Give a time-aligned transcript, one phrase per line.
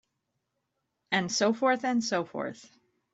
[1.11, 2.67] And so forth and so forth.